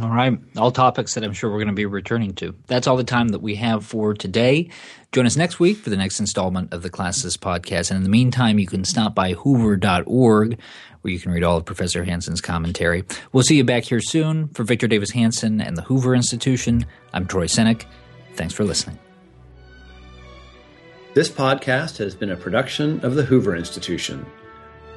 All 0.00 0.10
right. 0.10 0.38
All 0.56 0.70
topics 0.70 1.14
that 1.14 1.24
I'm 1.24 1.32
sure 1.32 1.50
we're 1.50 1.58
going 1.58 1.68
to 1.68 1.74
be 1.74 1.86
returning 1.86 2.34
to. 2.34 2.54
That's 2.68 2.86
all 2.86 2.96
the 2.96 3.02
time 3.02 3.28
that 3.28 3.42
we 3.42 3.56
have 3.56 3.84
for 3.84 4.14
today. 4.14 4.70
Join 5.10 5.26
us 5.26 5.36
next 5.36 5.58
week 5.58 5.78
for 5.78 5.90
the 5.90 5.96
next 5.96 6.20
installment 6.20 6.72
of 6.72 6.82
the 6.82 6.90
Classicist 6.90 7.38
podcast. 7.38 7.90
And 7.90 7.96
in 7.96 8.04
the 8.04 8.08
meantime, 8.08 8.60
you 8.60 8.68
can 8.68 8.84
stop 8.84 9.16
by 9.16 9.32
hoover.org 9.32 10.58
where 11.00 11.12
you 11.12 11.18
can 11.18 11.32
read 11.32 11.42
all 11.42 11.56
of 11.56 11.64
Professor 11.64 12.04
Hanson's 12.04 12.40
commentary. 12.40 13.04
We'll 13.32 13.42
see 13.42 13.56
you 13.56 13.64
back 13.64 13.82
here 13.82 14.00
soon. 14.00 14.48
For 14.48 14.62
Victor 14.62 14.86
Davis 14.86 15.10
Hanson 15.10 15.60
and 15.60 15.76
the 15.76 15.82
Hoover 15.82 16.14
Institution, 16.14 16.86
I'm 17.12 17.26
Troy 17.26 17.46
Senik. 17.46 17.86
Thanks 18.34 18.54
for 18.54 18.64
listening. 18.64 19.09
This 21.12 21.28
podcast 21.28 21.98
has 21.98 22.14
been 22.14 22.30
a 22.30 22.36
production 22.36 23.04
of 23.04 23.16
the 23.16 23.24
Hoover 23.24 23.56
Institution. 23.56 24.24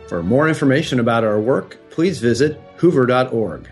For 0.08 0.21
more 0.21 0.47
information 0.47 0.99
about 0.99 1.23
our 1.23 1.39
work, 1.39 1.80
please 1.89 2.19
visit 2.19 2.62
hoover.org. 2.78 3.67